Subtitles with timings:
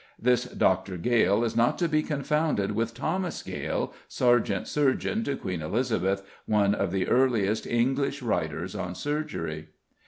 [0.19, 0.97] This Dr.
[0.97, 6.73] Gale is not to be confounded with Thomas Gale, sergeant surgeon to Queen Elizabeth, one
[6.73, 9.67] of the earliest English writers on surgery.